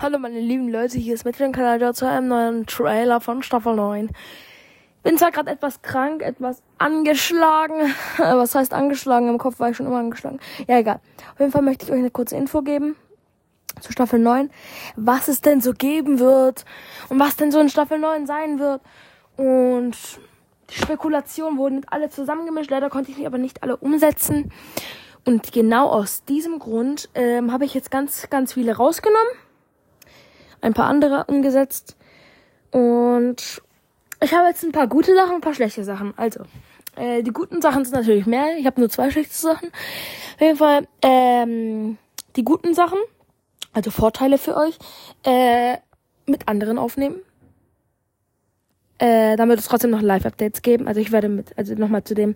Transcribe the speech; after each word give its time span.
Hallo 0.00 0.20
meine 0.20 0.38
lieben 0.38 0.68
Leute, 0.68 0.96
hier 0.96 1.14
ist 1.14 1.24
mit 1.24 1.40
dem 1.40 1.50
Kanal 1.50 1.92
zu 1.92 2.08
einem 2.08 2.28
neuen 2.28 2.66
Trailer 2.66 3.20
von 3.20 3.42
Staffel 3.42 3.74
9. 3.74 4.10
Bin 5.02 5.18
zwar 5.18 5.32
gerade 5.32 5.50
etwas 5.50 5.82
krank, 5.82 6.22
etwas 6.22 6.62
angeschlagen. 6.78 7.92
Was 8.16 8.54
heißt 8.54 8.74
angeschlagen? 8.74 9.28
Im 9.28 9.38
Kopf 9.38 9.58
war 9.58 9.70
ich 9.70 9.76
schon 9.76 9.86
immer 9.86 9.98
angeschlagen. 9.98 10.38
Ja, 10.68 10.78
egal. 10.78 11.00
Auf 11.32 11.40
jeden 11.40 11.50
Fall 11.50 11.62
möchte 11.62 11.84
ich 11.84 11.90
euch 11.90 11.98
eine 11.98 12.12
kurze 12.12 12.36
Info 12.36 12.62
geben 12.62 12.94
zu 13.80 13.90
Staffel 13.90 14.20
9, 14.20 14.50
was 14.94 15.26
es 15.26 15.40
denn 15.40 15.60
so 15.60 15.72
geben 15.72 16.20
wird 16.20 16.64
und 17.08 17.18
was 17.18 17.34
denn 17.34 17.50
so 17.50 17.58
in 17.58 17.68
Staffel 17.68 17.98
9 17.98 18.24
sein 18.28 18.60
wird. 18.60 18.80
Und 19.36 19.96
die 20.70 20.80
Spekulationen 20.80 21.58
wurden 21.58 21.84
alle 21.88 22.08
zusammengemischt. 22.08 22.70
Leider 22.70 22.88
konnte 22.88 23.10
ich 23.10 23.26
aber 23.26 23.38
nicht 23.38 23.64
alle 23.64 23.76
umsetzen. 23.76 24.52
Und 25.24 25.50
genau 25.50 25.88
aus 25.88 26.22
diesem 26.22 26.60
Grund 26.60 27.08
ähm, 27.16 27.50
habe 27.52 27.64
ich 27.64 27.74
jetzt 27.74 27.90
ganz, 27.90 28.30
ganz 28.30 28.52
viele 28.52 28.76
rausgenommen 28.76 29.47
ein 30.60 30.74
paar 30.74 30.86
andere 30.86 31.24
umgesetzt. 31.24 31.96
Und 32.70 33.62
ich 34.20 34.32
habe 34.32 34.48
jetzt 34.48 34.64
ein 34.64 34.72
paar 34.72 34.88
gute 34.88 35.14
Sachen 35.14 35.36
ein 35.36 35.40
paar 35.40 35.54
schlechte 35.54 35.84
Sachen. 35.84 36.12
Also, 36.16 36.40
äh, 36.96 37.22
die 37.22 37.32
guten 37.32 37.62
Sachen 37.62 37.84
sind 37.84 37.94
natürlich 37.94 38.26
mehr. 38.26 38.58
Ich 38.58 38.66
habe 38.66 38.80
nur 38.80 38.90
zwei 38.90 39.10
schlechte 39.10 39.34
Sachen. 39.34 39.68
Auf 39.68 40.40
jeden 40.40 40.56
Fall, 40.56 40.86
ähm, 41.02 41.98
die 42.36 42.44
guten 42.44 42.74
Sachen, 42.74 42.98
also 43.72 43.90
Vorteile 43.90 44.38
für 44.38 44.56
euch, 44.56 44.78
äh, 45.24 45.76
mit 46.26 46.48
anderen 46.48 46.78
aufnehmen. 46.78 47.16
Äh, 48.98 49.36
dann 49.36 49.48
wird 49.48 49.60
es 49.60 49.66
trotzdem 49.66 49.90
noch 49.90 50.02
Live-Updates 50.02 50.62
geben. 50.62 50.88
Also 50.88 51.00
ich 51.00 51.12
werde 51.12 51.28
mit, 51.28 51.56
also 51.56 51.74
nochmal 51.74 52.02
zu 52.02 52.14
dem, 52.14 52.34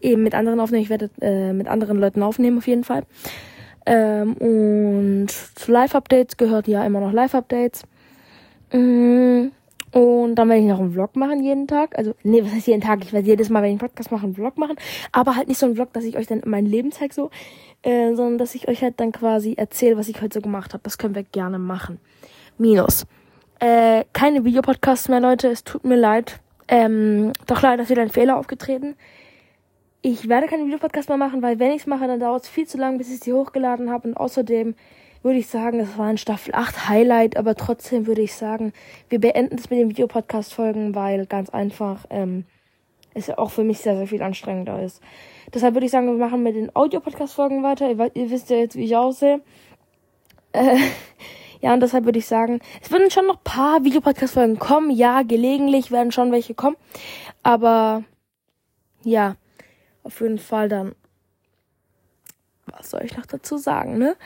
eben 0.00 0.22
mit 0.22 0.34
anderen 0.34 0.58
aufnehmen. 0.58 0.82
Ich 0.82 0.90
werde 0.90 1.10
äh, 1.20 1.52
mit 1.52 1.68
anderen 1.68 1.98
Leuten 1.98 2.22
aufnehmen 2.22 2.58
auf 2.58 2.66
jeden 2.66 2.84
Fall. 2.84 3.04
Ähm, 3.86 4.34
und 4.34 5.28
zu 5.30 5.72
Live-Updates 5.72 6.36
gehört 6.36 6.68
ja 6.68 6.84
immer 6.84 7.00
noch 7.00 7.12
Live-Updates. 7.12 7.84
Mm, 8.72 9.48
und 9.92 10.34
dann 10.36 10.48
werde 10.48 10.62
ich 10.62 10.68
noch 10.68 10.78
einen 10.78 10.92
Vlog 10.92 11.16
machen 11.16 11.42
jeden 11.42 11.66
Tag. 11.66 11.98
Also, 11.98 12.14
nee, 12.22 12.44
was 12.44 12.52
heißt 12.52 12.68
jeden 12.68 12.80
Tag? 12.80 13.00
Ich 13.02 13.12
werde 13.12 13.26
jedes 13.26 13.50
Mal, 13.50 13.62
wenn 13.62 13.70
ich 13.70 13.80
einen 13.80 13.88
Podcast 13.88 14.12
mache, 14.12 14.24
einen 14.24 14.34
Vlog 14.34 14.56
machen. 14.56 14.76
Aber 15.10 15.34
halt 15.34 15.48
nicht 15.48 15.58
so 15.58 15.66
einen 15.66 15.74
Vlog, 15.74 15.92
dass 15.92 16.04
ich 16.04 16.16
euch 16.16 16.26
dann 16.26 16.42
mein 16.44 16.66
Leben 16.66 16.92
zeige 16.92 17.12
so, 17.12 17.30
äh, 17.82 18.14
sondern 18.14 18.38
dass 18.38 18.54
ich 18.54 18.68
euch 18.68 18.82
halt 18.82 19.00
dann 19.00 19.10
quasi 19.10 19.54
erzähle, 19.54 19.96
was 19.96 20.08
ich 20.08 20.22
heute 20.22 20.34
so 20.34 20.42
gemacht 20.42 20.72
habe. 20.74 20.82
Das 20.84 20.98
können 20.98 21.14
wir 21.14 21.24
gerne 21.24 21.58
machen. 21.58 21.98
Minus. 22.58 23.06
Äh, 23.58 24.04
keine 24.12 24.44
Videopodcasts 24.44 25.08
mehr, 25.08 25.20
Leute. 25.20 25.48
Es 25.48 25.64
tut 25.64 25.84
mir 25.84 25.96
leid. 25.96 26.38
Ähm, 26.68 27.32
doch 27.46 27.62
leider 27.62 27.82
ist 27.82 27.90
wieder 27.90 28.02
ein 28.02 28.10
Fehler 28.10 28.38
aufgetreten. 28.38 28.94
Ich 30.02 30.28
werde 30.28 30.46
keinen 30.46 30.66
Videopodcast 30.66 31.10
mehr 31.10 31.18
machen, 31.18 31.42
weil 31.42 31.58
wenn 31.58 31.72
ich 31.72 31.82
es 31.82 31.86
mache, 31.86 32.06
dann 32.06 32.20
dauert 32.20 32.44
es 32.44 32.48
viel 32.48 32.66
zu 32.66 32.78
lang, 32.78 32.96
bis 32.96 33.12
ich 33.12 33.20
sie 33.20 33.34
hochgeladen 33.34 33.90
habe. 33.90 34.08
Und 34.08 34.16
außerdem 34.16 34.74
würde 35.22 35.38
ich 35.38 35.48
sagen, 35.48 35.78
das 35.78 35.98
war 35.98 36.06
ein 36.06 36.16
Staffel 36.16 36.54
8 36.54 36.88
Highlight, 36.88 37.36
aber 37.36 37.54
trotzdem 37.54 38.06
würde 38.06 38.22
ich 38.22 38.34
sagen, 38.34 38.72
wir 39.10 39.20
beenden 39.20 39.56
es 39.58 39.68
mit 39.68 39.78
den 39.78 39.90
Videopodcast-Folgen, 39.90 40.94
weil 40.94 41.26
ganz 41.26 41.50
einfach 41.50 42.06
ähm, 42.08 42.44
es 43.12 43.26
ja 43.26 43.36
auch 43.36 43.50
für 43.50 43.64
mich 43.64 43.80
sehr, 43.80 43.96
sehr 43.96 44.06
viel 44.06 44.22
anstrengender 44.22 44.82
ist. 44.82 45.02
Deshalb 45.52 45.74
würde 45.74 45.84
ich 45.84 45.92
sagen, 45.92 46.06
wir 46.06 46.14
machen 46.14 46.42
mit 46.42 46.54
den 46.54 46.74
Audio-Podcast-Folgen 46.74 47.62
weiter. 47.62 47.90
Ihr, 47.90 48.10
ihr, 48.14 48.30
wisst 48.30 48.48
ja 48.48 48.56
jetzt, 48.56 48.76
wie 48.76 48.84
ich 48.84 48.96
aussehe. 48.96 49.42
Äh, 50.52 50.78
ja, 51.60 51.74
und 51.74 51.80
deshalb 51.80 52.06
würde 52.06 52.18
ich 52.18 52.26
sagen, 52.26 52.60
es 52.80 52.90
würden 52.90 53.10
schon 53.10 53.26
noch 53.26 53.44
paar 53.44 53.84
Videopodcast-Folgen 53.84 54.58
kommen. 54.58 54.90
Ja, 54.90 55.22
gelegentlich 55.22 55.90
werden 55.90 56.12
schon 56.12 56.32
welche 56.32 56.54
kommen. 56.54 56.76
Aber 57.42 58.04
ja, 59.02 59.36
auf 60.02 60.20
jeden 60.20 60.38
Fall 60.38 60.68
dann. 60.68 60.94
Was 62.66 62.90
soll 62.90 63.02
ich 63.04 63.16
noch 63.16 63.26
dazu 63.26 63.56
sagen, 63.56 63.98
ne? 63.98 64.16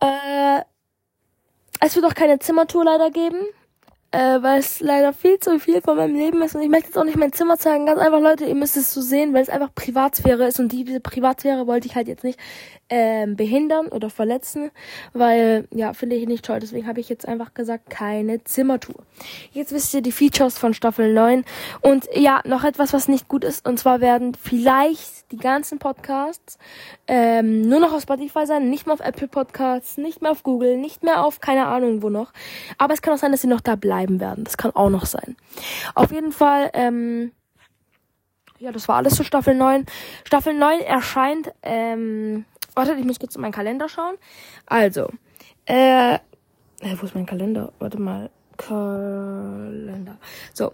Äh, 0.00 0.60
es 1.80 1.96
wird 1.96 2.04
auch 2.04 2.14
keine 2.14 2.38
Zimmertour 2.38 2.84
leider 2.84 3.10
geben 3.10 3.38
äh, 4.12 4.42
weil 4.42 4.60
es 4.60 4.80
leider 4.80 5.14
viel 5.14 5.38
zu 5.40 5.58
viel 5.58 5.80
von 5.80 5.96
meinem 5.96 6.14
Leben 6.14 6.42
ist 6.42 6.54
und 6.54 6.62
ich 6.62 6.68
möchte 6.68 6.88
jetzt 6.88 6.98
auch 6.98 7.04
nicht 7.04 7.16
mein 7.16 7.32
Zimmer 7.32 7.56
zeigen. 7.56 7.86
Ganz 7.86 7.98
einfach, 7.98 8.20
Leute, 8.20 8.44
ihr 8.44 8.54
müsst 8.54 8.76
es 8.76 8.92
so 8.92 9.00
sehen, 9.00 9.32
weil 9.32 9.42
es 9.42 9.48
einfach 9.48 9.74
Privatsphäre 9.74 10.46
ist 10.46 10.60
und 10.60 10.70
diese 10.70 11.00
Privatsphäre 11.00 11.66
wollte 11.66 11.88
ich 11.88 11.96
halt 11.96 12.08
jetzt 12.08 12.22
nicht 12.22 12.38
ähm, 12.90 13.36
behindern 13.36 13.88
oder 13.88 14.10
verletzen, 14.10 14.70
weil 15.14 15.66
ja, 15.70 15.94
finde 15.94 16.16
ich 16.16 16.26
nicht 16.26 16.44
toll. 16.44 16.60
Deswegen 16.60 16.86
habe 16.86 17.00
ich 17.00 17.08
jetzt 17.08 17.26
einfach 17.26 17.54
gesagt, 17.54 17.88
keine 17.88 18.44
Zimmertour. 18.44 19.02
Jetzt 19.50 19.72
wisst 19.72 19.94
ihr 19.94 20.02
die 20.02 20.12
Features 20.12 20.58
von 20.58 20.74
Staffel 20.74 21.14
9 21.14 21.44
und 21.80 22.06
ja, 22.14 22.42
noch 22.44 22.64
etwas, 22.64 22.92
was 22.92 23.08
nicht 23.08 23.28
gut 23.28 23.44
ist 23.44 23.66
und 23.66 23.78
zwar 23.78 24.02
werden 24.02 24.34
vielleicht 24.34 25.32
die 25.32 25.38
ganzen 25.38 25.78
Podcasts 25.78 26.58
ähm, 27.08 27.62
nur 27.62 27.80
noch 27.80 27.94
auf 27.94 28.02
Spotify 28.02 28.44
sein, 28.44 28.68
nicht 28.68 28.86
mehr 28.86 28.92
auf 28.92 29.00
Apple 29.00 29.28
Podcasts, 29.28 29.96
nicht 29.96 30.20
mehr 30.20 30.30
auf 30.30 30.42
Google, 30.42 30.76
nicht 30.76 31.02
mehr 31.02 31.24
auf 31.24 31.40
keine 31.40 31.66
Ahnung 31.66 32.02
wo 32.02 32.10
noch. 32.10 32.32
Aber 32.76 32.92
es 32.92 33.00
kann 33.00 33.14
auch 33.14 33.18
sein, 33.18 33.32
dass 33.32 33.40
sie 33.40 33.48
noch 33.48 33.62
da 33.62 33.74
bleiben 33.74 34.01
bleiben 34.02 34.20
werden. 34.20 34.44
Das 34.44 34.56
kann 34.56 34.72
auch 34.72 34.90
noch 34.90 35.06
sein. 35.06 35.36
Auf 35.94 36.12
jeden 36.12 36.32
Fall, 36.32 36.70
ähm, 36.74 37.32
ja, 38.58 38.72
das 38.72 38.88
war 38.88 38.96
alles 38.96 39.14
zu 39.14 39.24
Staffel 39.24 39.54
9. 39.54 39.86
Staffel 40.24 40.54
9 40.54 40.80
erscheint, 40.80 41.52
ähm, 41.62 42.44
warte, 42.74 42.94
ich 42.94 43.04
muss 43.04 43.18
kurz 43.18 43.36
in 43.36 43.42
meinen 43.42 43.52
Kalender 43.52 43.88
schauen. 43.88 44.16
Also, 44.66 45.08
äh, 45.66 46.18
wo 46.80 47.06
ist 47.06 47.14
mein 47.14 47.26
Kalender? 47.26 47.72
Warte 47.78 47.98
mal. 47.98 48.30
Kalender. 48.56 50.18
So. 50.52 50.72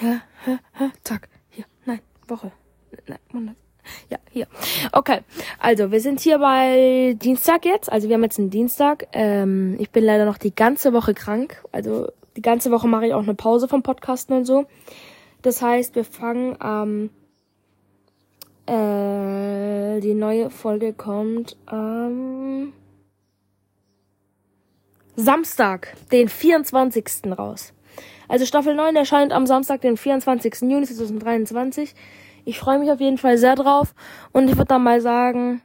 Ja, 0.00 0.22
ja, 0.46 0.58
ja, 0.80 0.90
zack. 1.04 1.28
Hier. 1.50 1.66
Nein, 1.84 2.00
Woche. 2.26 2.50
Nein, 3.06 3.18
Monat. 3.32 3.56
Ja, 4.08 4.18
hier. 4.34 4.46
Okay, 4.92 5.20
also 5.58 5.90
wir 5.90 6.00
sind 6.00 6.20
hier 6.20 6.38
bei 6.38 7.16
Dienstag 7.22 7.64
jetzt. 7.64 7.90
Also 7.90 8.08
wir 8.08 8.14
haben 8.16 8.22
jetzt 8.24 8.38
einen 8.38 8.50
Dienstag. 8.50 9.06
Ähm, 9.12 9.76
ich 9.78 9.90
bin 9.90 10.04
leider 10.04 10.26
noch 10.26 10.36
die 10.36 10.54
ganze 10.54 10.92
Woche 10.92 11.14
krank. 11.14 11.64
Also 11.72 12.08
die 12.36 12.42
ganze 12.42 12.70
Woche 12.70 12.88
mache 12.88 13.06
ich 13.06 13.14
auch 13.14 13.22
eine 13.22 13.34
Pause 13.34 13.68
vom 13.68 13.82
Podcasten 13.82 14.36
und 14.36 14.44
so. 14.44 14.66
Das 15.42 15.62
heißt, 15.62 15.94
wir 15.94 16.04
fangen 16.04 16.60
am 16.60 17.10
ähm, 18.66 19.96
äh, 19.96 20.00
die 20.00 20.14
neue 20.14 20.50
Folge 20.50 20.92
kommt 20.92 21.56
am 21.66 22.72
Samstag, 25.16 25.94
den 26.10 26.28
24. 26.28 27.04
raus. 27.38 27.72
Also 28.26 28.46
Staffel 28.46 28.74
9 28.74 28.96
erscheint 28.96 29.32
am 29.32 29.46
Samstag, 29.46 29.82
den 29.82 29.96
24. 29.96 30.62
Juni 30.62 30.86
2023. 30.86 31.94
Ich 32.44 32.58
freue 32.58 32.78
mich 32.78 32.90
auf 32.90 33.00
jeden 33.00 33.18
Fall 33.18 33.38
sehr 33.38 33.54
drauf. 33.54 33.94
Und 34.32 34.48
ich 34.48 34.56
würde 34.56 34.68
dann 34.68 34.82
mal 34.82 35.00
sagen, 35.00 35.62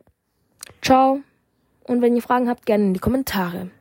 ciao. 0.82 1.22
Und 1.84 2.02
wenn 2.02 2.16
ihr 2.16 2.22
Fragen 2.22 2.50
habt, 2.50 2.66
gerne 2.66 2.86
in 2.86 2.94
die 2.94 3.00
Kommentare. 3.00 3.72